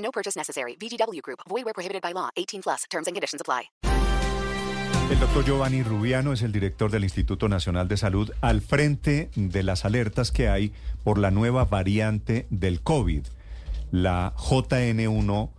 No 0.00 0.10
purchase 0.10 0.36
necessary. 0.36 0.76
VGW 0.76 1.22
Group. 1.22 1.40
Void 1.48 1.64
where 1.64 1.74
prohibited 1.74 2.02
by 2.02 2.12
law. 2.12 2.30
18 2.36 2.62
plus. 2.62 2.84
Terms 2.90 3.06
and 3.06 3.14
conditions 3.14 3.40
apply. 3.40 3.70
El 5.10 5.18
doctor 5.18 5.44
Giovanni 5.44 5.82
Rubiano 5.82 6.32
es 6.32 6.42
el 6.42 6.52
director 6.52 6.88
del 6.88 7.02
Instituto 7.02 7.48
Nacional 7.48 7.88
de 7.88 7.96
Salud 7.96 8.30
al 8.40 8.60
frente 8.60 9.28
de 9.34 9.64
las 9.64 9.84
alertas 9.84 10.30
que 10.30 10.48
hay 10.48 10.72
por 11.02 11.18
la 11.18 11.32
nueva 11.32 11.64
variante 11.64 12.46
del 12.50 12.80
COVID, 12.80 13.26
la 13.90 14.32
JN1 14.36 15.50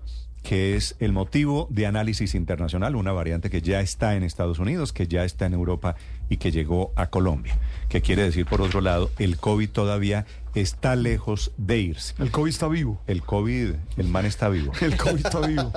que 0.41 0.75
es 0.75 0.95
el 0.99 1.11
motivo 1.11 1.67
de 1.69 1.85
análisis 1.85 2.33
internacional, 2.33 2.95
una 2.95 3.11
variante 3.11 3.49
que 3.49 3.61
ya 3.61 3.81
está 3.81 4.15
en 4.15 4.23
Estados 4.23 4.57
Unidos, 4.57 4.91
que 4.93 5.07
ya 5.07 5.23
está 5.23 5.45
en 5.45 5.53
Europa 5.53 5.95
y 6.31 6.37
que 6.37 6.49
llegó 6.49 6.93
a 6.95 7.07
Colombia. 7.07 7.59
Que 7.89 8.01
quiere 8.01 8.23
decir, 8.23 8.45
por 8.45 8.61
otro 8.61 8.79
lado, 8.79 9.11
el 9.19 9.35
COVID 9.35 9.69
todavía 9.69 10.25
está 10.55 10.95
lejos 10.95 11.51
de 11.57 11.79
irse. 11.79 12.15
El 12.23 12.31
COVID 12.31 12.49
está 12.49 12.69
vivo. 12.69 13.01
El 13.05 13.21
COVID, 13.21 13.73
el 13.97 14.07
man 14.07 14.25
está 14.25 14.47
vivo. 14.47 14.71
El 14.81 14.95
COVID 14.95 15.25
está 15.25 15.45
vivo. 15.45 15.73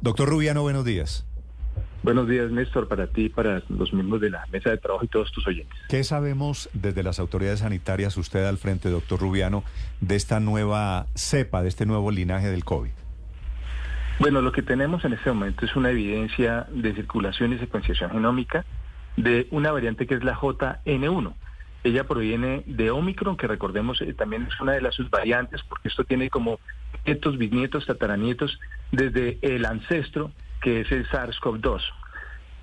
Doctor 0.00 0.28
Rubiano, 0.28 0.62
buenos 0.62 0.84
días. 0.84 1.26
Buenos 2.04 2.28
días, 2.28 2.48
Néstor, 2.52 2.86
para 2.86 3.08
ti, 3.08 3.28
para 3.28 3.60
los 3.68 3.92
miembros 3.92 4.20
de 4.20 4.30
la 4.30 4.46
mesa 4.52 4.70
de 4.70 4.78
trabajo 4.78 5.04
y 5.04 5.08
todos 5.08 5.32
tus 5.32 5.44
oyentes. 5.48 5.76
¿Qué 5.88 6.04
sabemos 6.04 6.70
desde 6.74 7.02
las 7.02 7.18
autoridades 7.18 7.58
sanitarias, 7.58 8.16
usted 8.16 8.46
al 8.46 8.56
frente, 8.56 8.90
doctor 8.90 9.18
Rubiano, 9.18 9.64
de 10.00 10.14
esta 10.14 10.38
nueva 10.38 11.06
cepa, 11.16 11.60
de 11.62 11.68
este 11.68 11.86
nuevo 11.86 12.12
linaje 12.12 12.48
del 12.48 12.64
COVID? 12.64 12.92
Bueno, 14.20 14.42
lo 14.42 14.52
que 14.52 14.62
tenemos 14.62 15.04
en 15.04 15.14
este 15.14 15.30
momento 15.32 15.64
es 15.64 15.74
una 15.74 15.90
evidencia 15.90 16.68
de 16.70 16.94
circulación 16.94 17.52
y 17.52 17.58
secuenciación 17.58 18.10
genómica 18.10 18.64
de 19.22 19.48
una 19.50 19.72
variante 19.72 20.06
que 20.06 20.14
es 20.14 20.24
la 20.24 20.36
JN1. 20.36 21.34
Ella 21.84 22.04
proviene 22.04 22.62
de 22.66 22.90
Omicron, 22.90 23.36
que 23.36 23.46
recordemos 23.46 24.00
eh, 24.00 24.14
también 24.14 24.46
es 24.50 24.60
una 24.60 24.72
de 24.72 24.80
las 24.80 24.94
subvariantes, 24.94 25.62
porque 25.68 25.88
esto 25.88 26.04
tiene 26.04 26.30
como 26.30 26.60
nietos, 27.04 27.36
bisnietos, 27.36 27.86
tataranietos, 27.86 28.58
desde 28.92 29.38
el 29.42 29.64
ancestro, 29.64 30.30
que 30.60 30.80
es 30.80 30.92
el 30.92 31.06
SARS-CoV-2. 31.08 31.82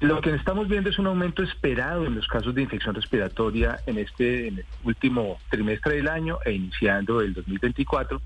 Lo 0.01 0.21
que 0.21 0.33
estamos 0.35 0.67
viendo 0.67 0.89
es 0.89 0.99
un 0.99 1.07
aumento 1.07 1.41
esperado 1.41 2.05
en 2.05 2.15
los 2.15 2.27
casos 2.27 2.53
de 2.53 2.61
infección 2.61 2.95
respiratoria 2.95 3.79
en 3.85 3.97
este 3.97 4.65
último 4.83 5.39
trimestre 5.49 5.95
del 5.95 6.09
año 6.09 6.37
e 6.45 6.51
iniciando 6.51 7.21
el 7.21 7.33
2024 7.33 8.21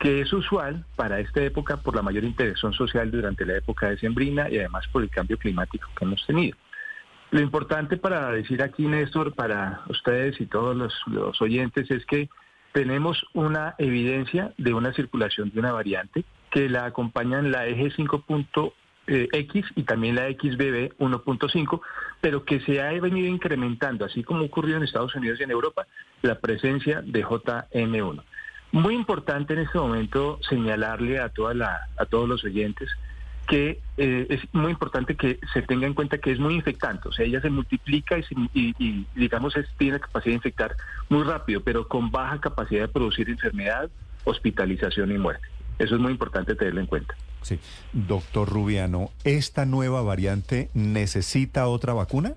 que 0.00 0.20
es 0.20 0.32
usual 0.32 0.84
para 0.96 1.20
esta 1.20 1.40
época 1.42 1.76
por 1.76 1.94
la 1.94 2.02
mayor 2.02 2.24
interacción 2.24 2.72
social 2.72 3.08
durante 3.08 3.46
la 3.46 3.56
época 3.56 3.88
de 3.88 3.98
sembrina 3.98 4.50
y 4.50 4.58
además 4.58 4.84
por 4.88 5.04
el 5.04 5.10
cambio 5.10 5.38
climático 5.38 5.88
que 5.96 6.04
hemos 6.04 6.26
tenido. 6.26 6.56
Lo 7.32 7.40
importante 7.40 7.96
para 7.96 8.30
decir 8.30 8.62
aquí, 8.62 8.86
Néstor, 8.86 9.34
para 9.34 9.80
ustedes 9.88 10.38
y 10.38 10.44
todos 10.44 10.76
los, 11.06 11.40
oyentes, 11.40 11.90
es 11.90 12.04
que 12.04 12.28
tenemos 12.72 13.24
una 13.32 13.74
evidencia 13.78 14.52
de 14.58 14.74
una 14.74 14.92
circulación 14.92 15.50
de 15.50 15.58
una 15.58 15.72
variante 15.72 16.26
que 16.50 16.68
la 16.68 16.84
acompañan 16.84 17.50
la 17.50 17.66
eje 17.66 17.90
5.x 17.90 19.64
y 19.74 19.82
también 19.84 20.16
la 20.16 20.28
XBB 20.28 20.98
1.5, 20.98 21.80
pero 22.20 22.44
que 22.44 22.60
se 22.60 22.82
ha 22.82 22.92
venido 23.00 23.28
incrementando, 23.28 24.04
así 24.04 24.22
como 24.22 24.44
ocurrió 24.44 24.76
en 24.76 24.82
Estados 24.82 25.14
Unidos 25.14 25.40
y 25.40 25.44
en 25.44 25.52
Europa, 25.52 25.86
la 26.20 26.38
presencia 26.38 27.00
de 27.00 27.24
JN1. 27.24 28.22
Muy 28.72 28.94
importante 28.94 29.54
en 29.54 29.60
este 29.60 29.78
momento 29.78 30.38
señalarle 30.46 31.18
a, 31.18 31.30
toda 31.30 31.54
la, 31.54 31.88
a 31.96 32.04
todos 32.04 32.28
los 32.28 32.44
oyentes 32.44 32.90
que 33.46 33.80
eh, 33.96 34.26
es 34.30 34.40
muy 34.52 34.72
importante 34.72 35.16
que 35.16 35.38
se 35.52 35.62
tenga 35.62 35.86
en 35.86 35.94
cuenta 35.94 36.18
que 36.18 36.32
es 36.32 36.38
muy 36.38 36.54
infectante, 36.54 37.08
o 37.08 37.12
sea, 37.12 37.26
ella 37.26 37.40
se 37.40 37.50
multiplica 37.50 38.16
y, 38.18 39.06
digamos 39.14 39.56
es, 39.56 39.66
tiene 39.76 40.00
capacidad 40.00 40.32
de 40.32 40.36
infectar 40.36 40.76
muy 41.08 41.22
rápido, 41.24 41.62
pero 41.62 41.88
con 41.88 42.10
baja 42.10 42.40
capacidad 42.40 42.82
de 42.82 42.88
producir 42.88 43.28
enfermedad, 43.28 43.90
hospitalización 44.24 45.12
y 45.12 45.18
muerte. 45.18 45.46
Eso 45.78 45.96
es 45.96 46.00
muy 46.00 46.12
importante 46.12 46.54
tenerlo 46.54 46.80
en 46.80 46.86
cuenta. 46.86 47.14
Sí, 47.42 47.58
doctor 47.92 48.48
Rubiano, 48.48 49.10
¿esta 49.24 49.66
nueva 49.66 50.02
variante 50.02 50.70
necesita 50.74 51.66
otra 51.66 51.92
vacuna? 51.92 52.34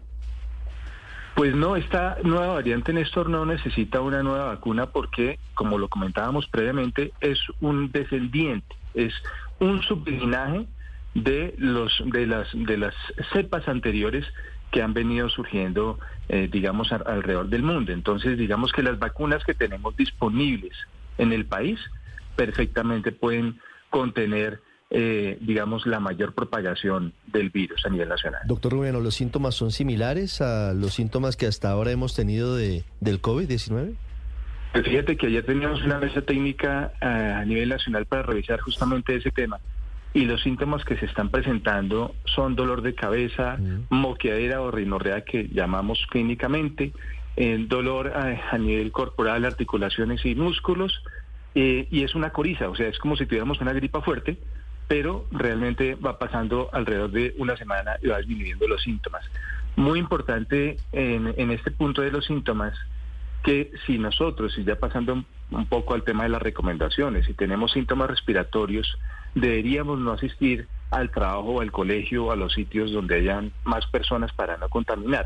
Pues 1.35 1.53
no, 1.53 1.75
esta 1.75 2.17
nueva 2.23 2.53
variante 2.53 2.93
Néstor 2.93 3.29
no 3.29 3.45
necesita 3.45 3.99
una 3.99 4.23
nueva 4.23 4.45
vacuna 4.45 4.87
porque, 4.87 5.37
como 5.53 5.77
lo 5.77 5.89
comentábamos 5.89 6.47
previamente, 6.47 7.11
es 7.19 7.37
un 7.59 7.91
descendiente, 7.91 8.73
es 8.93 9.13
un 9.59 9.81
sublinaje 9.83 10.65
de 11.15 11.55
los 11.57 12.03
de 12.05 12.27
las 12.27 12.47
de 12.53 12.77
las 12.77 12.93
cepas 13.33 13.67
anteriores 13.67 14.25
que 14.71 14.81
han 14.81 14.93
venido 14.93 15.29
surgiendo, 15.29 15.99
eh, 16.27 16.49
digamos, 16.51 16.91
alrededor 16.91 17.47
del 17.47 17.63
mundo. 17.63 17.93
Entonces, 17.93 18.37
digamos 18.37 18.73
que 18.73 18.83
las 18.83 18.99
vacunas 18.99 19.43
que 19.45 19.53
tenemos 19.53 19.95
disponibles 19.95 20.73
en 21.17 21.31
el 21.31 21.45
país 21.45 21.79
perfectamente 22.35 23.13
pueden 23.13 23.59
contener 23.89 24.59
eh, 24.91 25.39
digamos, 25.41 25.87
la 25.87 25.99
mayor 25.99 26.33
propagación 26.33 27.13
del 27.25 27.49
virus 27.49 27.85
a 27.85 27.89
nivel 27.89 28.07
nacional. 28.07 28.41
Doctor 28.45 28.71
Rubiano, 28.73 28.99
¿los 28.99 29.15
síntomas 29.15 29.55
son 29.55 29.71
similares 29.71 30.41
a 30.41 30.73
los 30.73 30.93
síntomas 30.93 31.35
que 31.35 31.47
hasta 31.47 31.71
ahora 31.71 31.91
hemos 31.91 32.15
tenido 32.15 32.55
de, 32.55 32.83
del 33.01 33.19
COVID-19? 33.19 33.95
Pues 34.73 34.85
fíjate 34.85 35.17
que 35.17 35.27
ayer 35.27 35.43
teníamos 35.43 35.83
una 35.83 35.97
mesa 35.97 36.21
técnica 36.21 36.93
eh, 37.01 37.05
a 37.05 37.43
nivel 37.45 37.69
nacional 37.69 38.05
para 38.05 38.23
revisar 38.23 38.59
justamente 38.59 39.15
ese 39.15 39.31
tema 39.31 39.59
y 40.15 40.23
los 40.23 40.41
síntomas 40.41 40.85
que 40.85 40.95
se 40.95 41.05
están 41.05 41.29
presentando 41.29 42.15
son 42.23 42.55
dolor 42.55 42.81
de 42.81 42.95
cabeza, 42.95 43.57
moqueadera 43.89 44.61
o 44.61 44.71
rinorrea 44.71 45.25
que 45.25 45.49
llamamos 45.49 46.07
clínicamente, 46.09 46.93
eh, 47.35 47.65
dolor 47.67 48.13
a, 48.15 48.57
nivel 48.57 48.93
corporal, 48.93 49.43
articulaciones 49.43 50.25
y 50.25 50.33
músculos, 50.33 51.03
y 51.53 52.03
es 52.03 52.15
una 52.15 52.31
coriza, 52.31 52.69
o 52.69 52.75
sea, 52.75 52.87
es 52.87 52.97
como 52.97 53.17
si 53.17 53.25
tuviéramos 53.25 53.59
una 53.59 53.73
gripa 53.73 54.01
fuerte, 54.01 54.37
pero 54.87 55.25
realmente 55.31 55.95
va 55.95 56.17
pasando 56.17 56.69
alrededor 56.71 57.11
de 57.11 57.33
una 57.37 57.57
semana 57.57 57.97
y 58.01 58.07
va 58.07 58.19
disminuyendo 58.19 58.69
los 58.69 58.81
síntomas. 58.83 59.25
Muy 59.75 59.99
importante 59.99 60.77
en, 60.93 61.51
este 61.51 61.71
punto 61.71 62.01
de 62.01 62.11
los 62.11 62.25
síntomas 62.25 62.73
que 63.43 63.69
si 63.85 63.97
nosotros, 63.97 64.57
y 64.57 64.63
ya 64.63 64.77
pasando 64.77 65.25
un 65.51 65.65
poco 65.65 65.93
al 65.93 66.03
tema 66.03 66.23
de 66.23 66.29
las 66.29 66.41
recomendaciones, 66.41 67.25
si 67.25 67.33
tenemos 67.33 67.73
síntomas 67.73 68.09
respiratorios, 68.09 68.97
deberíamos 69.35 69.99
no 69.99 70.13
asistir 70.13 70.67
al 70.91 71.11
trabajo 71.11 71.61
al 71.61 71.71
colegio 71.71 72.31
a 72.31 72.35
los 72.35 72.53
sitios 72.53 72.91
donde 72.91 73.15
hayan 73.15 73.51
más 73.63 73.85
personas 73.87 74.31
para 74.33 74.57
no 74.57 74.69
contaminar. 74.69 75.25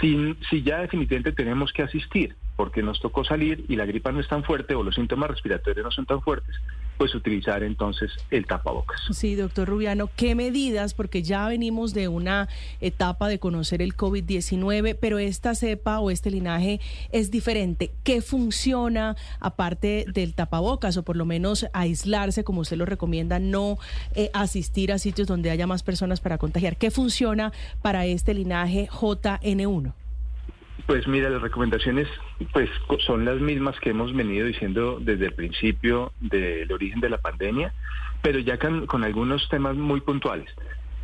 Si 0.00 0.62
ya 0.62 0.80
definitivamente 0.80 1.32
tenemos 1.32 1.72
que 1.72 1.82
asistir 1.82 2.36
porque 2.56 2.82
nos 2.82 3.00
tocó 3.00 3.24
salir 3.24 3.64
y 3.68 3.76
la 3.76 3.84
gripa 3.84 4.10
no 4.12 4.20
es 4.20 4.28
tan 4.28 4.42
fuerte 4.42 4.74
o 4.74 4.82
los 4.82 4.94
síntomas 4.94 5.30
respiratorios 5.30 5.84
no 5.84 5.90
son 5.90 6.06
tan 6.06 6.22
fuertes, 6.22 6.56
pues 6.96 7.14
utilizar 7.14 7.62
entonces 7.62 8.10
el 8.30 8.46
tapabocas. 8.46 9.00
Sí, 9.12 9.34
doctor 9.34 9.68
Rubiano, 9.68 10.08
¿qué 10.16 10.34
medidas? 10.34 10.94
Porque 10.94 11.22
ya 11.22 11.46
venimos 11.46 11.92
de 11.92 12.08
una 12.08 12.48
etapa 12.80 13.28
de 13.28 13.38
conocer 13.38 13.82
el 13.82 13.94
COVID-19, 13.94 14.96
pero 14.98 15.18
esta 15.18 15.54
cepa 15.54 16.00
o 16.00 16.10
este 16.10 16.30
linaje 16.30 16.80
es 17.12 17.30
diferente. 17.30 17.92
¿Qué 18.02 18.22
funciona 18.22 19.16
aparte 19.38 20.06
del 20.12 20.34
tapabocas 20.34 20.96
o 20.96 21.02
por 21.02 21.16
lo 21.16 21.26
menos 21.26 21.66
aislarse, 21.74 22.44
como 22.44 22.62
usted 22.62 22.78
lo 22.78 22.86
recomienda, 22.86 23.38
no 23.38 23.78
eh, 24.14 24.30
asistir 24.32 24.92
a 24.92 24.98
sitios 24.98 25.28
donde 25.28 25.50
haya 25.50 25.66
más 25.66 25.82
personas 25.82 26.20
para 26.20 26.38
contagiar? 26.38 26.76
¿Qué 26.76 26.90
funciona 26.90 27.52
para 27.82 28.06
este 28.06 28.32
linaje 28.32 28.88
JN1? 28.88 29.92
Pues 30.84 31.08
mira, 31.08 31.30
las 31.30 31.40
recomendaciones 31.40 32.06
pues 32.52 32.68
son 33.06 33.24
las 33.24 33.40
mismas 33.40 33.80
que 33.80 33.90
hemos 33.90 34.12
venido 34.14 34.46
diciendo 34.46 34.98
desde 35.00 35.26
el 35.26 35.32
principio 35.32 36.12
del 36.20 36.70
origen 36.70 37.00
de 37.00 37.08
la 37.08 37.18
pandemia, 37.18 37.72
pero 38.20 38.38
ya 38.40 38.58
con, 38.58 39.02
algunos 39.02 39.48
temas 39.48 39.74
muy 39.74 40.00
puntuales. 40.00 40.54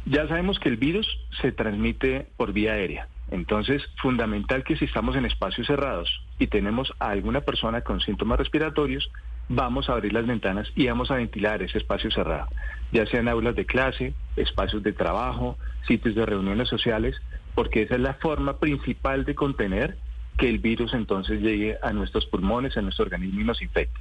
Ya 0.05 0.29
sabemos 0.29 0.59
que 0.59 0.69
el 0.69 0.77
virus 0.77 1.07
se 1.41 1.53
transmite 1.53 2.27
por 2.37 2.53
vía 2.53 2.73
aérea. 2.73 3.09
Entonces, 3.31 3.83
fundamental 3.97 4.63
que 4.63 4.77
si 4.77 4.85
estamos 4.85 5.17
en 5.17 5.25
espacios 5.25 5.67
cerrados 5.67 6.23
y 6.39 6.49
tenemos 6.49 6.93
a 6.99 7.09
alguna 7.09 7.41
persona 7.41 7.81
con 7.81 8.01
síntomas 8.01 8.39
respiratorios, 8.39 9.11
vamos 9.49 9.89
a 9.89 9.95
abrir 9.95 10.13
las 10.13 10.27
ventanas 10.27 10.71
y 10.75 10.87
vamos 10.87 11.11
a 11.11 11.17
ventilar 11.17 11.63
ese 11.63 11.79
espacio 11.79 12.11
cerrado, 12.11 12.49
ya 12.93 13.07
sean 13.07 13.29
aulas 13.29 13.55
de 13.55 13.67
clase, 13.67 14.15
espacios 14.37 14.83
de 14.83 14.93
trabajo, 14.93 15.57
sitios 15.87 16.15
de 16.15 16.27
reuniones 16.27 16.69
sociales, 16.69 17.21
porque 17.55 17.83
esa 17.83 17.95
es 17.95 18.01
la 18.01 18.15
forma 18.15 18.59
principal 18.59 19.25
de 19.25 19.35
contener 19.35 19.97
que 20.39 20.49
el 20.49 20.59
virus 20.59 20.95
entonces 20.95 21.41
llegue 21.41 21.79
a 21.83 21.93
nuestros 21.93 22.27
pulmones, 22.27 22.77
a 22.77 22.83
nuestro 22.83 23.05
organismo 23.05 23.41
y 23.41 23.45
nos 23.45 23.63
infecte. 23.63 23.99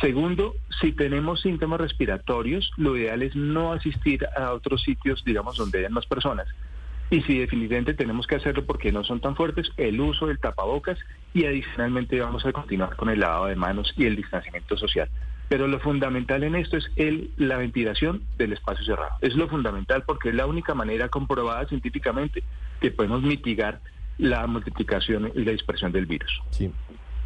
Segundo, 0.00 0.54
si 0.80 0.92
tenemos 0.92 1.40
síntomas 1.40 1.80
respiratorios, 1.80 2.70
lo 2.76 2.96
ideal 2.96 3.22
es 3.22 3.34
no 3.34 3.72
asistir 3.72 4.26
a 4.36 4.52
otros 4.52 4.82
sitios, 4.82 5.24
digamos, 5.24 5.56
donde 5.56 5.78
hayan 5.78 5.92
más 5.92 6.06
personas. 6.06 6.46
Y 7.08 7.22
si 7.22 7.38
definitivamente 7.38 7.94
tenemos 7.94 8.26
que 8.26 8.34
hacerlo 8.34 8.66
porque 8.66 8.92
no 8.92 9.04
son 9.04 9.20
tan 9.20 9.36
fuertes, 9.36 9.70
el 9.76 10.00
uso 10.00 10.26
del 10.26 10.38
tapabocas 10.38 10.98
y 11.32 11.46
adicionalmente 11.46 12.20
vamos 12.20 12.44
a 12.44 12.52
continuar 12.52 12.96
con 12.96 13.08
el 13.08 13.20
lavado 13.20 13.46
de 13.46 13.56
manos 13.56 13.92
y 13.96 14.06
el 14.06 14.16
distanciamiento 14.16 14.76
social. 14.76 15.08
Pero 15.48 15.68
lo 15.68 15.78
fundamental 15.78 16.42
en 16.42 16.56
esto 16.56 16.76
es 16.76 16.90
el, 16.96 17.30
la 17.36 17.56
ventilación 17.56 18.22
del 18.36 18.52
espacio 18.52 18.84
cerrado. 18.84 19.16
Es 19.20 19.36
lo 19.36 19.48
fundamental 19.48 20.02
porque 20.04 20.30
es 20.30 20.34
la 20.34 20.46
única 20.46 20.74
manera 20.74 21.08
comprobada 21.08 21.66
científicamente 21.68 22.42
que 22.80 22.90
podemos 22.90 23.22
mitigar 23.22 23.80
la 24.18 24.46
multiplicación 24.46 25.30
y 25.34 25.44
la 25.44 25.52
dispersión 25.52 25.92
del 25.92 26.06
virus. 26.06 26.42
Sí. 26.50 26.70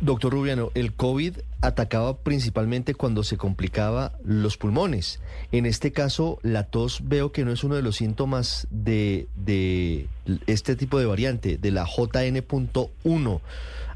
Doctor 0.00 0.32
Rubiano, 0.32 0.70
el 0.74 0.94
COVID 0.94 1.36
atacaba 1.60 2.16
principalmente 2.16 2.94
cuando 2.94 3.22
se 3.22 3.36
complicaba 3.36 4.12
los 4.24 4.56
pulmones. 4.56 5.20
En 5.52 5.66
este 5.66 5.92
caso, 5.92 6.38
la 6.42 6.64
tos 6.64 7.02
veo 7.04 7.32
que 7.32 7.44
no 7.44 7.52
es 7.52 7.64
uno 7.64 7.74
de 7.74 7.82
los 7.82 7.96
síntomas 7.96 8.66
de, 8.70 9.28
de 9.36 10.08
este 10.46 10.74
tipo 10.74 10.98
de 10.98 11.04
variante, 11.04 11.58
de 11.58 11.70
la 11.70 11.84
JN.1. 11.84 13.40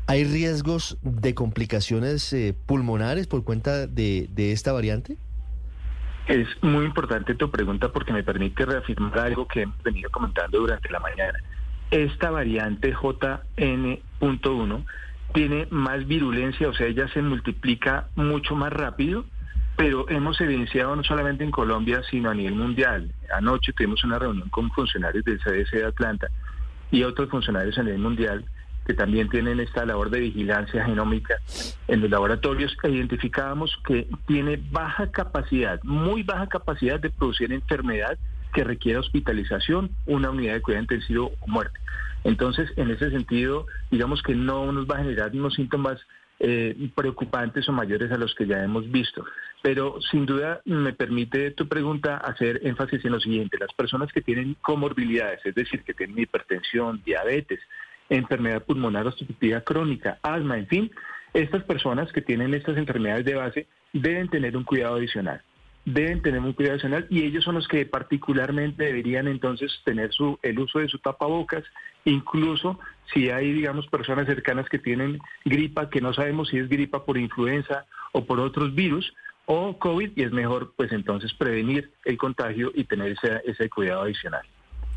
¿Hay 0.06 0.24
riesgos 0.24 0.98
de 1.00 1.34
complicaciones 1.34 2.30
eh, 2.34 2.54
pulmonares 2.66 3.26
por 3.26 3.42
cuenta 3.42 3.86
de, 3.86 4.28
de 4.30 4.52
esta 4.52 4.72
variante? 4.72 5.16
Es 6.26 6.48
muy 6.62 6.86
importante 6.86 7.34
tu 7.34 7.50
pregunta 7.50 7.90
porque 7.90 8.12
me 8.12 8.22
permite 8.22 8.64
reafirmar 8.64 9.18
algo 9.18 9.46
que 9.46 9.62
hemos 9.62 9.82
venido 9.82 10.10
comentando 10.10 10.58
durante 10.58 10.90
la 10.90 10.98
mañana. 10.98 11.38
Esta 11.90 12.30
variante 12.30 12.94
JN.1 12.94 14.84
tiene 15.34 15.66
más 15.70 16.06
virulencia, 16.06 16.68
o 16.68 16.74
sea, 16.74 16.86
ella 16.86 17.08
se 17.08 17.20
multiplica 17.20 18.08
mucho 18.14 18.56
más 18.56 18.72
rápido, 18.72 19.26
pero 19.76 20.08
hemos 20.08 20.40
evidenciado 20.40 20.96
no 20.96 21.04
solamente 21.04 21.44
en 21.44 21.50
Colombia, 21.50 22.02
sino 22.10 22.30
a 22.30 22.34
nivel 22.34 22.54
mundial. 22.54 23.12
Anoche 23.36 23.72
tuvimos 23.72 24.02
una 24.04 24.18
reunión 24.18 24.48
con 24.48 24.70
funcionarios 24.70 25.24
del 25.24 25.40
CDC 25.40 25.72
de 25.72 25.86
Atlanta 25.86 26.28
y 26.90 27.02
otros 27.02 27.28
funcionarios 27.28 27.76
a 27.76 27.82
nivel 27.82 27.98
mundial 27.98 28.44
que 28.84 28.94
también 28.94 29.28
tienen 29.28 29.60
esta 29.60 29.84
labor 29.84 30.10
de 30.10 30.20
vigilancia 30.20 30.84
genómica 30.84 31.38
en 31.88 32.00
los 32.00 32.10
laboratorios, 32.10 32.76
identificábamos 32.84 33.76
que 33.86 34.06
tiene 34.26 34.60
baja 34.70 35.10
capacidad, 35.10 35.82
muy 35.82 36.22
baja 36.22 36.46
capacidad 36.48 37.00
de 37.00 37.10
producir 37.10 37.52
enfermedad 37.52 38.18
que 38.52 38.64
requiera 38.64 39.00
hospitalización, 39.00 39.90
una 40.06 40.30
unidad 40.30 40.54
de 40.54 40.62
cuidado 40.62 40.82
intensivo 40.82 41.32
o 41.40 41.46
muerte. 41.48 41.78
Entonces, 42.22 42.70
en 42.76 42.90
ese 42.90 43.10
sentido, 43.10 43.66
digamos 43.90 44.22
que 44.22 44.34
no 44.34 44.72
nos 44.72 44.86
va 44.86 44.96
a 44.96 45.02
generar 45.02 45.32
unos 45.32 45.54
síntomas 45.54 46.00
eh, 46.40 46.90
preocupantes 46.94 47.68
o 47.68 47.72
mayores 47.72 48.10
a 48.10 48.18
los 48.18 48.34
que 48.34 48.46
ya 48.46 48.62
hemos 48.62 48.90
visto. 48.90 49.24
Pero 49.62 50.00
sin 50.10 50.26
duda 50.26 50.60
me 50.64 50.92
permite 50.92 51.52
tu 51.52 51.68
pregunta 51.68 52.16
hacer 52.16 52.60
énfasis 52.64 53.04
en 53.04 53.12
lo 53.12 53.20
siguiente. 53.20 53.58
Las 53.58 53.72
personas 53.72 54.12
que 54.12 54.20
tienen 54.20 54.56
comorbilidades, 54.60 55.40
es 55.44 55.54
decir, 55.54 55.82
que 55.84 55.94
tienen 55.94 56.18
hipertensión, 56.18 57.02
diabetes, 57.04 57.60
enfermedad 58.08 58.64
pulmonar 58.64 59.06
obstructiva 59.06 59.60
crónica, 59.62 60.18
asma, 60.22 60.58
en 60.58 60.66
fin, 60.66 60.90
estas 61.32 61.64
personas 61.64 62.12
que 62.12 62.22
tienen 62.22 62.54
estas 62.54 62.76
enfermedades 62.76 63.24
de 63.24 63.34
base 63.34 63.66
deben 63.92 64.28
tener 64.28 64.56
un 64.56 64.64
cuidado 64.64 64.96
adicional 64.96 65.42
deben 65.84 66.22
tener 66.22 66.40
un 66.40 66.52
cuidado 66.52 66.74
adicional 66.74 67.06
y 67.10 67.24
ellos 67.24 67.44
son 67.44 67.56
los 67.56 67.68
que 67.68 67.84
particularmente 67.84 68.84
deberían 68.84 69.28
entonces 69.28 69.70
tener 69.84 70.12
su, 70.12 70.38
el 70.42 70.58
uso 70.58 70.78
de 70.78 70.88
su 70.88 70.98
tapabocas, 70.98 71.64
incluso 72.04 72.78
si 73.12 73.30
hay, 73.30 73.52
digamos, 73.52 73.86
personas 73.88 74.26
cercanas 74.26 74.68
que 74.68 74.78
tienen 74.78 75.18
gripa, 75.44 75.90
que 75.90 76.00
no 76.00 76.14
sabemos 76.14 76.48
si 76.48 76.58
es 76.58 76.68
gripa 76.68 77.04
por 77.04 77.18
influenza 77.18 77.84
o 78.12 78.24
por 78.24 78.40
otros 78.40 78.74
virus 78.74 79.12
o 79.46 79.78
COVID, 79.78 80.12
y 80.16 80.22
es 80.22 80.32
mejor 80.32 80.72
pues 80.74 80.90
entonces 80.92 81.34
prevenir 81.34 81.90
el 82.06 82.16
contagio 82.16 82.72
y 82.74 82.84
tener 82.84 83.12
ese, 83.12 83.42
ese 83.44 83.68
cuidado 83.68 84.02
adicional. 84.02 84.42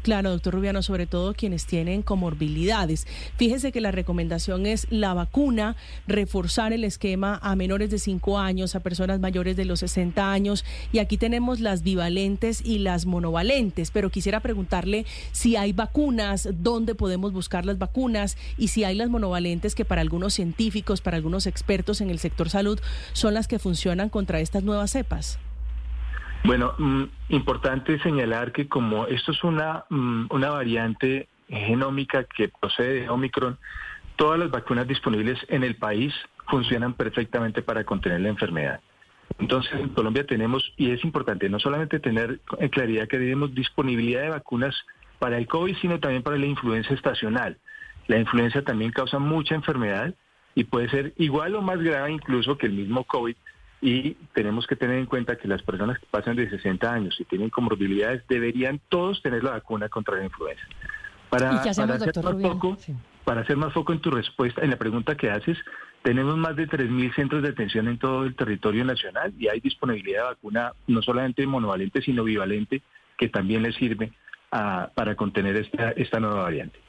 Claro, 0.07 0.29
doctor 0.29 0.53
Rubiano, 0.53 0.81
sobre 0.83 1.05
todo 1.05 1.33
quienes 1.33 1.65
tienen 1.65 2.01
comorbilidades. 2.01 3.05
Fíjese 3.35 3.73
que 3.73 3.81
la 3.81 3.91
recomendación 3.91 4.65
es 4.65 4.87
la 4.89 5.13
vacuna, 5.13 5.75
reforzar 6.07 6.71
el 6.71 6.85
esquema 6.85 7.41
a 7.43 7.57
menores 7.57 7.89
de 7.89 7.99
5 7.99 8.39
años, 8.39 8.73
a 8.73 8.79
personas 8.79 9.19
mayores 9.19 9.57
de 9.57 9.65
los 9.65 9.81
60 9.81 10.31
años. 10.31 10.63
Y 10.93 10.99
aquí 10.99 11.17
tenemos 11.17 11.59
las 11.59 11.83
bivalentes 11.83 12.65
y 12.65 12.79
las 12.79 13.05
monovalentes. 13.05 13.91
Pero 13.91 14.09
quisiera 14.09 14.39
preguntarle 14.39 15.05
si 15.33 15.57
hay 15.57 15.73
vacunas, 15.73 16.47
dónde 16.53 16.95
podemos 16.95 17.33
buscar 17.33 17.65
las 17.65 17.77
vacunas 17.77 18.37
y 18.57 18.69
si 18.69 18.85
hay 18.85 18.95
las 18.95 19.09
monovalentes 19.09 19.75
que 19.75 19.83
para 19.83 19.99
algunos 19.99 20.33
científicos, 20.33 21.01
para 21.01 21.17
algunos 21.17 21.47
expertos 21.47 21.99
en 21.99 22.11
el 22.11 22.19
sector 22.19 22.49
salud, 22.49 22.79
son 23.11 23.33
las 23.33 23.49
que 23.49 23.59
funcionan 23.59 24.07
contra 24.07 24.39
estas 24.39 24.63
nuevas 24.63 24.91
cepas. 24.91 25.37
Bueno, 26.43 26.73
mm, 26.77 27.03
importante 27.29 27.99
señalar 27.99 28.51
que 28.51 28.67
como 28.67 29.05
esto 29.07 29.31
es 29.31 29.43
una, 29.43 29.85
mm, 29.89 30.27
una 30.29 30.49
variante 30.49 31.27
genómica 31.49 32.23
que 32.23 32.49
procede 32.49 33.01
de 33.01 33.09
Omicron, 33.09 33.57
todas 34.15 34.39
las 34.39 34.51
vacunas 34.51 34.87
disponibles 34.87 35.39
en 35.49 35.63
el 35.63 35.75
país 35.75 36.13
funcionan 36.47 36.93
perfectamente 36.93 37.61
para 37.61 37.83
contener 37.83 38.21
la 38.21 38.29
enfermedad. 38.29 38.79
Entonces, 39.39 39.71
en 39.73 39.89
Colombia 39.89 40.25
tenemos, 40.25 40.73
y 40.77 40.91
es 40.91 41.03
importante 41.03 41.49
no 41.49 41.59
solamente 41.59 41.99
tener 41.99 42.39
en 42.59 42.69
claridad 42.69 43.07
que 43.07 43.17
tenemos 43.17 43.53
disponibilidad 43.53 44.21
de 44.21 44.29
vacunas 44.29 44.75
para 45.19 45.37
el 45.37 45.47
COVID, 45.47 45.75
sino 45.77 45.99
también 45.99 46.23
para 46.23 46.37
la 46.37 46.45
influenza 46.45 46.93
estacional. 46.93 47.57
La 48.07 48.17
influenza 48.17 48.61
también 48.61 48.91
causa 48.91 49.19
mucha 49.19 49.55
enfermedad 49.55 50.13
y 50.55 50.63
puede 50.63 50.89
ser 50.89 51.13
igual 51.17 51.55
o 51.55 51.61
más 51.61 51.79
grave 51.79 52.11
incluso 52.11 52.57
que 52.57 52.67
el 52.67 52.73
mismo 52.73 53.03
COVID, 53.03 53.35
y 53.81 54.13
tenemos 54.33 54.65
que 54.65 54.75
tener 54.75 54.97
en 54.97 55.05
cuenta 55.05 55.37
que 55.37 55.47
las 55.47 55.61
personas 55.61 55.99
que 55.99 56.05
pasan 56.09 56.35
de 56.35 56.49
60 56.49 56.91
años 56.91 57.19
y 57.19 57.25
tienen 57.25 57.49
comorbilidades 57.49 58.23
deberían 58.27 58.79
todos 58.89 59.21
tener 59.21 59.43
la 59.43 59.51
vacuna 59.51 59.89
contra 59.89 60.17
la 60.17 60.25
influenza. 60.25 60.63
Para, 61.29 61.61
para, 61.61 61.69
hacer 61.69 62.23
más 62.23 62.41
foco, 62.41 62.77
para 63.25 63.41
hacer 63.41 63.57
más 63.57 63.73
foco 63.73 63.93
en 63.93 63.99
tu 63.99 64.09
respuesta, 64.09 64.63
en 64.63 64.71
la 64.71 64.77
pregunta 64.77 65.15
que 65.15 65.29
haces, 65.29 65.57
tenemos 66.01 66.37
más 66.37 66.55
de 66.55 66.67
3.000 66.67 67.15
centros 67.15 67.43
de 67.43 67.49
atención 67.49 67.87
en 67.87 67.97
todo 67.97 68.23
el 68.23 68.35
territorio 68.35 68.85
nacional 68.85 69.33
y 69.37 69.49
hay 69.49 69.59
disponibilidad 69.59 70.21
de 70.21 70.27
vacuna 70.29 70.73
no 70.87 71.01
solamente 71.01 71.45
monovalente, 71.45 72.01
sino 72.01 72.23
bivalente, 72.23 72.81
que 73.17 73.29
también 73.29 73.63
le 73.63 73.73
sirve 73.73 74.13
a, 74.51 74.89
para 74.95 75.15
contener 75.15 75.57
esta, 75.57 75.91
esta 75.91 76.19
nueva 76.19 76.43
variante. 76.43 76.79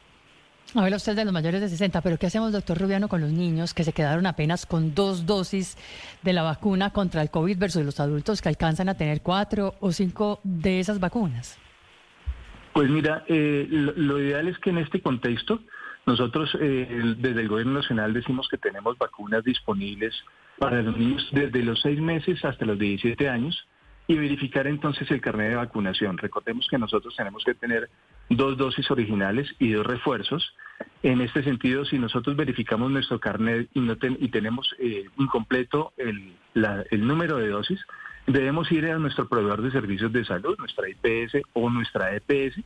Habla 0.74 0.96
usted 0.96 1.16
de 1.16 1.24
los 1.24 1.32
mayores 1.32 1.62
de 1.62 1.68
60, 1.68 2.02
pero 2.02 2.18
¿qué 2.18 2.26
hacemos, 2.26 2.52
doctor 2.52 2.78
Rubiano, 2.78 3.08
con 3.08 3.22
los 3.22 3.30
niños 3.32 3.72
que 3.72 3.84
se 3.84 3.94
quedaron 3.94 4.26
apenas 4.26 4.66
con 4.66 4.94
dos 4.94 5.24
dosis 5.24 5.78
de 6.22 6.34
la 6.34 6.42
vacuna 6.42 6.90
contra 6.90 7.22
el 7.22 7.30
COVID 7.30 7.56
versus 7.56 7.86
los 7.86 8.00
adultos 8.00 8.42
que 8.42 8.50
alcanzan 8.50 8.90
a 8.90 8.94
tener 8.94 9.22
cuatro 9.22 9.76
o 9.80 9.92
cinco 9.92 10.40
de 10.44 10.80
esas 10.80 11.00
vacunas? 11.00 11.58
Pues 12.75 12.90
mira, 12.90 13.25
eh, 13.28 13.66
lo, 13.70 14.20
ideal 14.20 14.46
es 14.46 14.58
que 14.58 14.68
en 14.68 14.78
este 14.78 15.00
contexto 15.00 15.60
nosotros 16.04 16.50
eh, 16.60 17.14
desde 17.16 17.40
el 17.40 17.48
Gobierno 17.48 17.72
Nacional 17.72 18.12
decimos 18.12 18.46
que 18.50 18.58
tenemos 18.58 18.98
vacunas 18.98 19.42
disponibles 19.44 20.14
para 20.58 20.82
los 20.82 20.98
niños 20.98 21.26
desde 21.32 21.62
los 21.62 21.80
seis 21.80 21.98
meses 21.98 22.44
hasta 22.44 22.66
los 22.66 22.78
17 22.78 23.26
años 23.26 23.66
y 24.08 24.16
verificar 24.16 24.66
entonces 24.66 25.08
el 25.10 25.20
carnet 25.20 25.50
de 25.50 25.56
vacunación. 25.56 26.16
Recordemos 26.16 26.66
que 26.68 26.78
nosotros 26.78 27.14
tenemos 27.14 27.44
que 27.44 27.54
tener 27.54 27.90
dos 28.30 28.56
dosis 28.56 28.90
originales 28.90 29.54
y 29.58 29.70
dos 29.72 29.86
refuerzos. 29.86 30.54
En 31.02 31.20
este 31.20 31.44
sentido, 31.44 31.84
si 31.84 31.98
nosotros 31.98 32.34
verificamos 32.34 32.90
nuestro 32.90 33.20
carnet 33.20 33.68
y, 33.74 33.80
no 33.80 33.96
y 34.18 34.28
tenemos 34.30 34.74
eh, 34.78 35.04
incompleto 35.18 35.92
el, 35.98 36.32
el 36.90 37.06
número 37.06 37.36
de 37.36 37.48
dosis, 37.48 37.78
debemos 38.26 38.72
ir 38.72 38.86
a 38.86 38.98
nuestro 38.98 39.28
proveedor 39.28 39.60
de 39.60 39.70
servicios 39.72 40.10
de 40.10 40.24
salud, 40.24 40.56
nuestra 40.58 40.88
IPS 40.88 41.42
o 41.52 41.68
nuestra 41.68 42.16
EPS, 42.16 42.60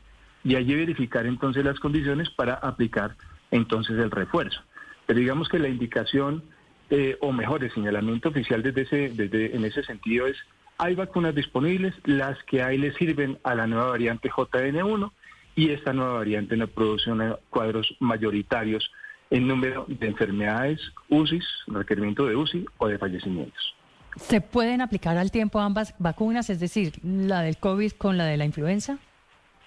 y 0.44 0.54
allí 0.54 0.76
verificar 0.76 1.26
entonces 1.26 1.64
las 1.64 1.80
condiciones 1.80 2.30
para 2.30 2.54
aplicar 2.54 3.16
entonces 3.50 3.98
el 3.98 4.12
refuerzo. 4.12 4.60
Pero 5.06 5.18
digamos 5.18 5.48
que 5.48 5.58
la 5.58 5.68
indicación, 5.68 6.44
eh, 6.88 7.16
o 7.20 7.32
mejor, 7.32 7.64
el 7.64 7.72
señalamiento 7.72 8.28
oficial 8.28 8.62
desde 8.62 8.82
ese, 8.82 9.08
desde, 9.10 9.56
en 9.56 9.64
ese 9.64 9.82
sentido 9.82 10.28
es 10.28 10.36
hay 10.78 10.94
vacunas 10.94 11.34
disponibles, 11.34 11.94
las 12.04 12.42
que 12.44 12.62
hay 12.62 12.78
le 12.78 12.92
sirven 12.94 13.38
a 13.44 13.54
la 13.54 13.66
nueva 13.66 13.90
variante 13.90 14.30
JN1 14.30 15.10
y 15.54 15.70
esta 15.70 15.92
nueva 15.92 16.14
variante 16.14 16.56
no 16.56 16.66
produce 16.66 17.10
cuadros 17.50 17.94
mayoritarios 18.00 18.90
en 19.30 19.46
número 19.48 19.84
de 19.88 20.06
enfermedades, 20.06 20.80
UCIs, 21.08 21.44
requerimiento 21.66 22.26
de 22.26 22.36
UCI 22.36 22.66
o 22.78 22.88
de 22.88 22.98
fallecimientos. 22.98 23.74
¿Se 24.16 24.40
pueden 24.40 24.82
aplicar 24.82 25.16
al 25.16 25.30
tiempo 25.30 25.58
ambas 25.58 25.94
vacunas, 25.98 26.50
es 26.50 26.60
decir, 26.60 26.94
la 27.02 27.40
del 27.40 27.56
COVID 27.56 27.92
con 27.92 28.18
la 28.18 28.26
de 28.26 28.36
la 28.36 28.44
influenza? 28.44 28.98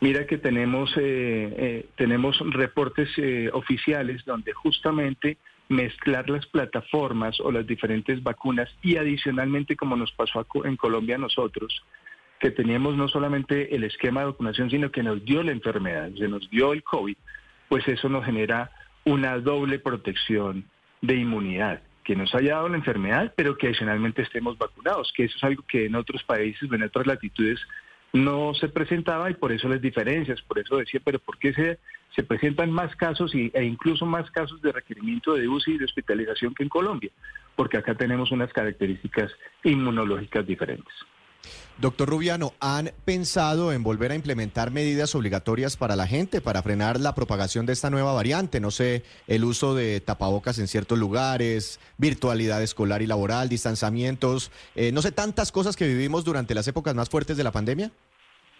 Mira 0.01 0.27
que 0.27 0.37
tenemos, 0.37 0.91
eh, 0.97 1.55
eh, 1.57 1.89
tenemos 1.95 2.37
reportes 2.51 3.09
eh, 3.17 3.49
oficiales 3.53 4.23
donde 4.25 4.53
justamente 4.53 5.37
mezclar 5.69 6.29
las 6.29 6.45
plataformas 6.45 7.39
o 7.39 7.51
las 7.51 7.65
diferentes 7.65 8.21
vacunas 8.21 8.69
y 8.81 8.97
adicionalmente 8.97 9.75
como 9.75 9.95
nos 9.95 10.11
pasó 10.11 10.45
en 10.63 10.77
Colombia 10.77 11.17
nosotros, 11.17 11.83
que 12.39 12.51
teníamos 12.51 12.95
no 12.95 13.07
solamente 13.07 13.75
el 13.75 13.83
esquema 13.83 14.21
de 14.21 14.27
vacunación, 14.27 14.69
sino 14.69 14.91
que 14.91 15.03
nos 15.03 15.23
dio 15.25 15.41
la 15.41 15.51
enfermedad, 15.51 16.11
se 16.17 16.27
nos 16.27 16.49
dio 16.49 16.73
el 16.73 16.83
COVID, 16.83 17.17
pues 17.69 17.87
eso 17.87 18.09
nos 18.09 18.25
genera 18.25 18.71
una 19.05 19.37
doble 19.39 19.79
protección 19.79 20.65
de 21.01 21.15
inmunidad. 21.15 21.81
que 22.03 22.15
nos 22.15 22.35
haya 22.35 22.57
dado 22.57 22.69
la 22.69 22.77
enfermedad, 22.77 23.33
pero 23.35 23.57
que 23.57 23.65
adicionalmente 23.65 24.21
estemos 24.21 24.59
vacunados, 24.59 25.11
que 25.15 25.23
eso 25.23 25.37
es 25.37 25.43
algo 25.43 25.63
que 25.67 25.85
en 25.85 25.95
otros 25.95 26.21
países 26.21 26.71
en 26.71 26.83
otras 26.83 27.07
latitudes 27.07 27.59
no 28.15 28.53
se 28.53 28.69
presentaba 28.69 29.29
y 29.29 29.33
por 29.33 29.51
eso 29.51 29.67
las 29.67 29.81
diferencias, 29.81 30.41
por 30.41 30.57
eso 30.57 30.77
decía, 30.77 31.01
pero 31.03 31.19
¿por 31.19 31.37
qué 31.37 31.53
se, 31.53 31.79
se 32.15 32.23
presentan 32.23 32.71
más 32.71 32.95
casos 32.95 33.35
y, 33.35 33.51
e 33.53 33.63
incluso 33.65 34.05
más 34.05 34.31
casos 34.31 34.61
de 34.61 34.71
requerimiento 34.71 35.33
de 35.33 35.49
UCI 35.49 35.73
y 35.73 35.77
de 35.79 35.85
hospitalización 35.85 36.55
que 36.55 36.63
en 36.63 36.69
Colombia? 36.69 37.11
Porque 37.57 37.77
acá 37.77 37.93
tenemos 37.93 38.31
unas 38.31 38.53
características 38.53 39.33
inmunológicas 39.65 40.47
diferentes. 40.47 40.93
Doctor 41.77 42.07
Rubiano, 42.07 42.53
¿han 42.61 42.91
pensado 43.03 43.73
en 43.73 43.83
volver 43.83 44.11
a 44.11 44.15
implementar 44.15 44.71
medidas 44.71 45.13
obligatorias 45.13 45.75
para 45.75 45.97
la 45.97 46.07
gente 46.07 46.39
para 46.39 46.61
frenar 46.61 47.01
la 47.01 47.13
propagación 47.13 47.65
de 47.65 47.73
esta 47.73 47.89
nueva 47.89 48.13
variante? 48.13 48.61
No 48.61 48.71
sé, 48.71 49.03
el 49.27 49.43
uso 49.43 49.75
de 49.75 49.99
tapabocas 49.99 50.57
en 50.57 50.69
ciertos 50.69 50.97
lugares, 50.97 51.81
virtualidad 51.97 52.63
escolar 52.63 53.01
y 53.01 53.07
laboral, 53.07 53.49
distanciamientos, 53.49 54.53
eh, 54.75 54.93
no 54.93 55.01
sé, 55.01 55.11
tantas 55.11 55.51
cosas 55.51 55.75
que 55.75 55.85
vivimos 55.85 56.23
durante 56.23 56.55
las 56.55 56.65
épocas 56.69 56.95
más 56.95 57.09
fuertes 57.09 57.35
de 57.35 57.43
la 57.43 57.51
pandemia. 57.51 57.91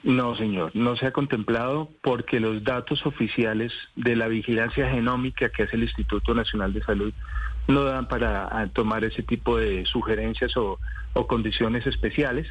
No, 0.03 0.35
señor, 0.35 0.71
no 0.75 0.97
se 0.97 1.07
ha 1.07 1.13
contemplado 1.13 1.89
porque 2.03 2.41
los 2.41 2.65
datos 2.65 3.05
oficiales 3.05 3.71
de 3.95 4.17
la 4.17 4.27
vigilancia 4.27 4.89
genómica 4.89 5.49
que 5.49 5.63
hace 5.63 5.77
el 5.77 5.83
Instituto 5.83 6.35
Nacional 6.35 6.73
de 6.73 6.83
Salud 6.83 7.13
no 7.67 7.85
dan 7.85 8.09
para 8.09 8.69
tomar 8.73 9.05
ese 9.05 9.23
tipo 9.23 9.57
de 9.57 9.85
sugerencias 9.85 10.55
o, 10.57 10.79
o 11.13 11.27
condiciones 11.27 11.87
especiales 11.87 12.45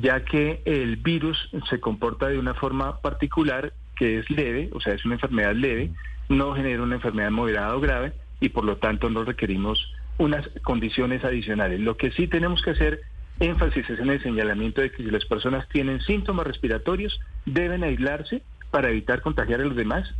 ya 0.00 0.24
que 0.24 0.62
el 0.64 0.96
virus 0.96 1.36
se 1.68 1.80
comporta 1.80 2.28
de 2.28 2.38
una 2.38 2.54
forma 2.54 3.00
particular 3.00 3.72
que 3.96 4.18
es 4.18 4.30
leve, 4.30 4.70
o 4.72 4.80
sea, 4.80 4.94
es 4.94 5.04
una 5.04 5.14
enfermedad 5.14 5.54
leve, 5.54 5.90
no 6.28 6.54
genera 6.54 6.82
una 6.82 6.96
enfermedad 6.96 7.30
moderada 7.30 7.74
o 7.76 7.80
grave 7.80 8.12
y 8.40 8.50
por 8.50 8.64
lo 8.64 8.76
tanto 8.76 9.10
no 9.10 9.24
requerimos 9.24 9.92
unas 10.18 10.48
condiciones 10.62 11.24
adicionales. 11.24 11.80
Lo 11.80 11.96
que 11.96 12.10
sí 12.12 12.28
tenemos 12.28 12.62
que 12.62 12.70
hacer 12.70 13.00
énfasis 13.40 13.88
es 13.88 13.98
en 13.98 14.10
el 14.10 14.22
señalamiento 14.22 14.80
de 14.80 14.90
que 14.90 15.02
si 15.02 15.10
las 15.10 15.24
personas 15.24 15.68
tienen 15.68 16.00
síntomas 16.00 16.46
respiratorios, 16.46 17.20
deben 17.46 17.84
aislarse 17.84 18.42
para 18.70 18.90
evitar 18.90 19.20
contagiar 19.22 19.60
a 19.60 19.64
los 19.64 19.76
demás 19.76 20.12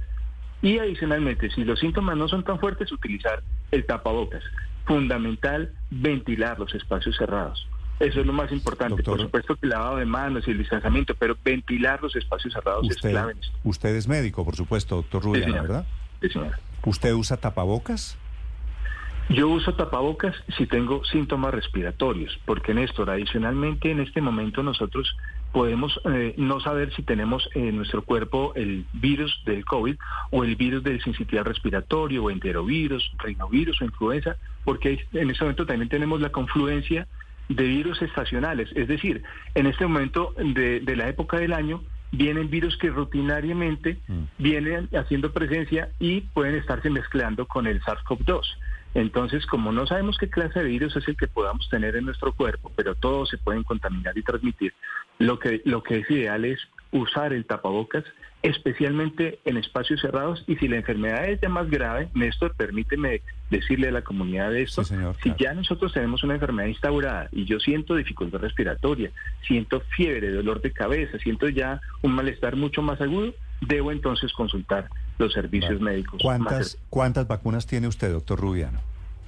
y 0.60 0.78
adicionalmente, 0.78 1.50
si 1.50 1.64
los 1.64 1.78
síntomas 1.78 2.16
no 2.16 2.28
son 2.28 2.42
tan 2.42 2.58
fuertes, 2.58 2.90
utilizar 2.90 3.42
el 3.70 3.86
tapabocas. 3.86 4.42
Fundamental, 4.86 5.72
ventilar 5.90 6.58
los 6.58 6.74
espacios 6.74 7.16
cerrados. 7.16 7.68
Eso 8.00 8.20
es 8.20 8.26
lo 8.26 8.32
más 8.32 8.52
importante. 8.52 9.02
Por 9.02 9.20
supuesto 9.20 9.56
que 9.56 9.66
el 9.66 9.70
lavado 9.70 9.96
de 9.96 10.04
manos 10.04 10.46
y 10.46 10.52
el 10.52 10.58
distanciamiento, 10.58 11.14
pero 11.14 11.36
ventilar 11.44 12.00
los 12.02 12.14
espacios 12.14 12.54
cerrados 12.54 12.88
es 12.88 12.96
clave. 12.98 13.34
Usted 13.64 13.94
es 13.96 14.06
médico, 14.06 14.44
por 14.44 14.56
supuesto, 14.56 14.96
doctor 14.96 15.24
Rubio, 15.24 15.52
¿verdad? 15.52 15.86
Sí, 16.20 16.28
señora. 16.28 16.58
¿Usted 16.84 17.12
usa 17.12 17.36
tapabocas? 17.36 18.16
Yo 19.30 19.48
uso 19.50 19.74
tapabocas 19.74 20.34
si 20.56 20.66
tengo 20.66 21.04
síntomas 21.04 21.52
respiratorios, 21.52 22.40
porque 22.46 22.72
Néstor, 22.72 23.10
adicionalmente 23.10 23.90
en 23.90 24.00
este 24.00 24.22
momento 24.22 24.62
nosotros 24.62 25.14
podemos 25.52 26.00
eh, 26.06 26.34
no 26.38 26.60
saber 26.60 26.94
si 26.94 27.02
tenemos 27.02 27.46
en 27.54 27.76
nuestro 27.76 28.02
cuerpo 28.02 28.52
el 28.54 28.86
virus 28.94 29.42
del 29.44 29.66
COVID 29.66 29.96
o 30.30 30.44
el 30.44 30.56
virus 30.56 30.82
del 30.82 31.02
sincitial 31.02 31.44
respiratorio 31.44 32.24
o 32.24 32.30
enterovirus, 32.30 33.12
rinovirus 33.18 33.82
o 33.82 33.84
influenza, 33.84 34.36
porque 34.64 35.04
en 35.12 35.30
este 35.30 35.44
momento 35.44 35.66
también 35.66 35.90
tenemos 35.90 36.22
la 36.22 36.30
confluencia 36.30 37.06
de 37.48 37.64
virus 37.64 38.00
estacionales. 38.02 38.70
Es 38.74 38.88
decir, 38.88 39.22
en 39.54 39.66
este 39.66 39.86
momento 39.86 40.34
de, 40.36 40.82
la 40.96 41.08
época 41.08 41.38
del 41.38 41.52
año 41.52 41.82
vienen 42.10 42.50
virus 42.50 42.76
que 42.78 42.90
rutinariamente 42.90 43.98
mm. 44.06 44.22
vienen 44.38 44.88
haciendo 44.94 45.32
presencia 45.32 45.90
y 45.98 46.22
pueden 46.22 46.54
estarse 46.54 46.90
mezclando 46.90 47.46
con 47.46 47.66
el 47.66 47.80
SARS-CoV-2. 47.82 48.42
Entonces, 48.94 49.44
como 49.46 49.70
no 49.70 49.86
sabemos 49.86 50.16
qué 50.18 50.30
clase 50.30 50.60
de 50.60 50.68
virus 50.68 50.96
es 50.96 51.06
el 51.06 51.16
que 51.16 51.26
podamos 51.26 51.68
tener 51.68 51.96
en 51.96 52.06
nuestro 52.06 52.32
cuerpo, 52.32 52.72
pero 52.74 52.94
todos 52.94 53.28
se 53.28 53.38
pueden 53.38 53.62
contaminar 53.62 54.16
y 54.16 54.22
transmitir, 54.22 54.72
lo 55.18 55.38
que, 55.38 55.60
lo 55.64 55.82
que 55.82 55.98
es 55.98 56.10
ideal 56.10 56.44
es 56.44 56.58
usar 56.92 57.32
el 57.32 57.44
tapabocas, 57.44 58.04
especialmente 58.42 59.40
en 59.44 59.56
espacios 59.56 60.00
cerrados. 60.00 60.44
Y 60.46 60.56
si 60.56 60.68
la 60.68 60.76
enfermedad 60.76 61.28
es 61.28 61.40
ya 61.40 61.48
más 61.48 61.68
grave, 61.68 62.08
Néstor, 62.14 62.54
permíteme 62.54 63.22
decirle 63.50 63.88
a 63.88 63.92
la 63.92 64.02
comunidad 64.02 64.50
de 64.50 64.62
esto, 64.62 64.84
si 64.84 65.34
ya 65.38 65.54
nosotros 65.54 65.92
tenemos 65.92 66.22
una 66.22 66.34
enfermedad 66.34 66.68
instaurada 66.68 67.28
y 67.32 67.44
yo 67.44 67.58
siento 67.60 67.94
dificultad 67.94 68.38
respiratoria, 68.40 69.10
siento 69.46 69.80
fiebre, 69.96 70.30
dolor 70.30 70.60
de 70.60 70.72
cabeza, 70.72 71.18
siento 71.18 71.48
ya 71.48 71.80
un 72.02 72.12
malestar 72.12 72.56
mucho 72.56 72.82
más 72.82 73.00
agudo, 73.00 73.34
debo 73.60 73.90
entonces 73.92 74.32
consultar 74.32 74.88
los 75.18 75.32
servicios 75.32 75.80
médicos. 75.80 76.20
¿Cuántas, 76.22 76.78
¿Cuántas 76.90 77.26
vacunas 77.26 77.66
tiene 77.66 77.88
usted, 77.88 78.12
doctor 78.12 78.38
Rubiano? 78.38 78.80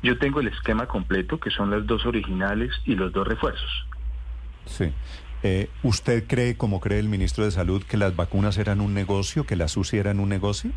Yo 0.03 0.19
tengo 0.19 0.41
el 0.41 0.49
esquema 0.49 0.87
completo, 0.87 1.39
que 1.39 1.51
son 1.51 1.71
las 1.71 1.87
dos 1.87 2.07
originales 2.07 2.71
y 2.87 2.95
los 2.95 3.13
dos 3.13 3.27
refuerzos. 3.27 3.87
Sí. 4.65 4.93
Eh, 5.43 5.69
¿Usted 5.83 6.25
cree, 6.27 6.57
como 6.57 6.81
cree 6.81 6.99
el 6.99 7.09
ministro 7.09 7.45
de 7.45 7.51
Salud, 7.51 7.83
que 7.83 7.97
las 7.97 8.15
vacunas 8.15 8.59
eran 8.59 8.81
un 8.81 8.93
negocio, 8.93 9.45
que 9.45 9.57
las 9.57 9.77
UCI 9.77 9.99
eran 9.99 10.21
un 10.21 10.29
negocio? 10.29 10.71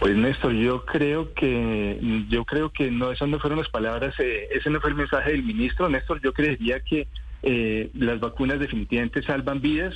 Pues 0.00 0.16
Néstor, 0.16 0.52
yo 0.52 0.84
creo 0.84 1.32
que 1.32 2.26
yo 2.28 2.44
creo 2.44 2.70
que 2.70 2.90
no 2.90 3.12
esas 3.12 3.28
no 3.28 3.38
fueron 3.38 3.60
las 3.60 3.68
palabras, 3.68 4.14
eh, 4.18 4.48
ese 4.52 4.68
no 4.68 4.80
fue 4.80 4.90
el 4.90 4.96
mensaje 4.96 5.30
del 5.30 5.44
ministro. 5.44 5.88
Néstor, 5.88 6.20
yo 6.20 6.32
creería 6.32 6.80
que 6.80 7.06
eh, 7.44 7.90
las 7.94 8.18
vacunas 8.18 8.58
definitivamente 8.58 9.22
salvan 9.22 9.60
vidas, 9.60 9.94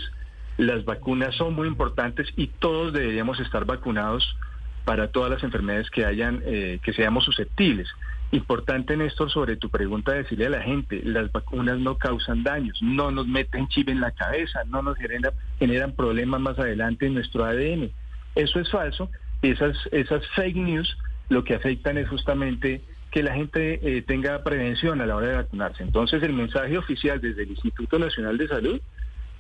las 0.59 0.85
vacunas 0.85 1.35
son 1.35 1.55
muy 1.55 1.67
importantes 1.67 2.29
y 2.37 2.47
todos 2.47 2.93
deberíamos 2.93 3.41
estar 3.41 3.65
vacunados 3.65 4.37
para 4.85 5.11
todas 5.11 5.31
las 5.31 5.43
enfermedades 5.43 5.91
que 5.91 6.05
hayan, 6.05 6.41
que 6.41 6.93
seamos 6.95 7.25
susceptibles. 7.25 7.89
Importante, 8.33 8.97
Néstor, 8.97 9.31
sobre 9.31 9.57
tu 9.57 9.71
pregunta, 9.71 10.13
decirle 10.13 10.47
a 10.47 10.51
la 10.51 10.63
gente, 10.63 11.01
las 11.05 11.31
vacunas 11.31 11.79
no 11.79 11.97
causan 11.97 12.43
daños, 12.43 12.77
no 12.83 13.11
nos 13.11 13.29
meten 13.29 13.69
chip 13.69 13.89
en 13.89 14.01
la 14.01 14.11
cabeza, 14.11 14.65
no 14.67 14.83
nos 14.83 14.97
generan, 14.97 15.33
generan 15.59 15.93
problemas 15.93 16.41
más 16.41 16.59
adelante 16.59 17.07
en 17.07 17.15
nuestro 17.15 17.45
ADN. 17.45 17.91
Eso 18.35 18.61
es 18.61 18.71
falso. 18.71 19.11
Esas, 19.43 19.77
esas 19.93 20.27
fake 20.35 20.57
news 20.57 20.99
lo 21.29 21.45
que 21.45 21.55
afectan 21.55 21.99
es 21.99 22.09
justamente 22.09 22.83
que 23.11 23.23
la 23.23 23.35
gente 23.35 23.81
eh, 23.83 24.03
tenga 24.03 24.43
prevención 24.43 25.01
a 25.01 25.07
la 25.07 25.17
hora 25.17 25.29
de 25.29 25.37
vacunarse. 25.37 25.83
Entonces, 25.83 26.23
el 26.23 26.33
mensaje 26.33 26.77
oficial 26.77 27.21
desde 27.21 27.45
el 27.45 27.51
Instituto 27.51 27.99
Nacional 27.99 28.37
de 28.37 28.49
Salud 28.49 28.81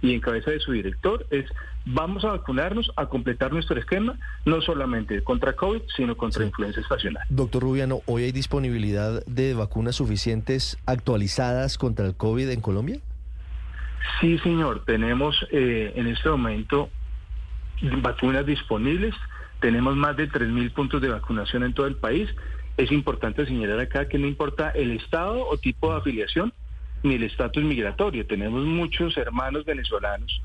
y 0.06 0.14
en 0.14 0.20
cabeza 0.20 0.50
de 0.52 0.60
su 0.60 0.72
director 0.72 1.26
es 1.30 1.46
vamos 1.84 2.24
a 2.24 2.28
vacunarnos, 2.28 2.92
a 2.96 3.06
completar 3.06 3.52
nuestro 3.52 3.78
esquema, 3.78 4.16
no 4.44 4.60
solamente 4.60 5.22
contra 5.22 5.54
COVID, 5.54 5.82
sino 5.96 6.16
contra 6.16 6.44
influenza 6.44 6.80
estacional. 6.80 7.24
Doctor 7.28 7.62
Rubiano, 7.62 8.00
¿hoy 8.06 8.24
hay 8.24 8.32
disponibilidad 8.32 9.24
de 9.26 9.54
vacunas 9.54 9.96
suficientes 9.96 10.78
actualizadas 10.86 11.78
contra 11.78 12.06
el 12.06 12.14
COVID 12.14 12.50
en 12.50 12.60
Colombia? 12.60 13.00
Sí, 14.20 14.38
señor, 14.38 14.84
tenemos 14.84 15.36
eh, 15.50 15.92
en 15.96 16.06
este 16.06 16.28
momento 16.28 16.88
vacunas 18.02 18.46
disponibles, 18.46 19.14
tenemos 19.60 19.96
más 19.96 20.16
de 20.16 20.28
3.000 20.28 20.72
puntos 20.72 21.02
de 21.02 21.08
vacunación 21.08 21.64
en 21.64 21.72
todo 21.74 21.86
el 21.86 21.96
país. 21.96 22.28
Es 22.76 22.92
importante 22.92 23.46
señalar 23.46 23.80
acá 23.80 24.06
que 24.08 24.18
no 24.18 24.26
importa 24.26 24.70
el 24.70 24.92
estado 24.92 25.46
o 25.48 25.56
tipo 25.56 25.90
de 25.90 25.98
afiliación, 25.98 26.52
ni 27.06 27.14
el 27.14 27.22
estatus 27.22 27.64
migratorio. 27.64 28.26
Tenemos 28.26 28.64
muchos 28.64 29.16
hermanos 29.16 29.64
venezolanos 29.64 30.42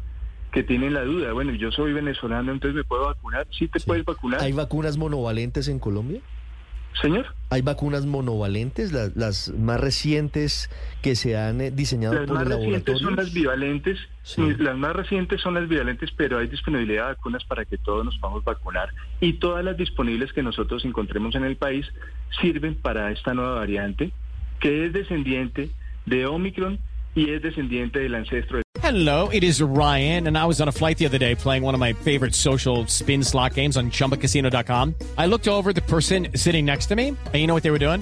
que 0.52 0.64
tienen 0.64 0.94
la 0.94 1.04
duda, 1.04 1.32
bueno, 1.32 1.54
yo 1.54 1.72
soy 1.72 1.94
venezolano, 1.94 2.52
entonces 2.52 2.76
me 2.76 2.84
puedo 2.84 3.06
vacunar. 3.06 3.48
Sí 3.52 3.68
te 3.68 3.80
puedes 3.80 4.04
vacunar. 4.04 4.42
¿Hay 4.42 4.52
vacunas 4.52 4.98
monovalentes 4.98 5.68
en 5.70 5.80
Colombia? 5.80 6.22
Señor. 7.02 7.28
¿Hay 7.50 7.62
vacunas 7.62 8.06
monovalentes, 8.06 8.92
las, 8.92 9.50
más 9.58 9.80
recientes 9.80 10.70
que 11.02 11.16
se 11.16 11.38
han 11.38 11.62
eh, 11.62 11.72
diseñado 11.72 12.16
las 12.16 12.28
por? 12.28 12.36
Las 12.36 12.48
más 12.48 12.58
recientes 12.58 13.00
son 13.00 13.16
las 13.16 13.34
bivalentes, 13.34 14.00
las 14.36 14.78
más 14.78 14.94
recientes 14.94 15.42
son 15.42 15.54
las 15.54 15.70
bivalentes, 15.70 16.12
pero 16.18 16.40
hay 16.40 16.48
disponibilidad 16.48 17.04
de 17.04 17.14
vacunas 17.14 17.46
para 17.46 17.64
que 17.64 17.78
todos 17.78 18.04
nos 18.04 18.18
podamos 18.18 18.44
vacunar. 18.44 18.90
Y 19.22 19.34
todas 19.34 19.64
las 19.64 19.78
disponibles 19.78 20.34
que 20.34 20.44
nosotros 20.44 20.84
encontremos 20.84 21.34
en 21.36 21.46
el 21.46 21.56
país 21.56 21.86
sirven 22.42 22.76
para 22.76 23.10
esta 23.12 23.34
nueva 23.34 23.56
variante, 23.56 24.12
que 24.60 24.86
es 24.86 24.92
descendiente 24.92 25.72
de 26.06 26.26
Omicron 26.26 26.80
y 27.16 27.30
es 27.30 27.42
descendiente 27.42 28.00
del 28.00 28.16
ancestro. 28.16 28.58
De... 28.58 28.64
Hello, 28.82 29.30
it 29.30 29.44
is 29.44 29.62
Ryan, 29.62 30.28
and 30.28 30.38
I 30.38 30.46
was 30.46 30.62
on 30.62 30.68
a 30.68 30.72
flight 30.72 30.98
the 30.98 31.06
other 31.06 31.18
day 31.18 31.36
playing 31.36 31.64
one 31.64 31.74
of 31.74 31.80
my 31.80 31.94
favorite 31.94 32.36
social 32.36 32.86
spin 32.88 33.24
slot 33.24 33.54
games 33.54 33.78
on 33.78 33.92
chumbacasino.com. 33.92 34.96
I 35.18 35.28
looked 35.28 35.48
over 35.48 35.74
the 35.74 35.82
person 35.82 36.30
sitting 36.36 36.66
next 36.66 36.88
to 36.88 36.96
me, 36.96 37.10
and 37.10 37.36
you 37.36 37.48
know 37.48 37.54
what 37.54 37.64
they 37.64 37.72
were 37.72 37.80
doing? 37.80 38.02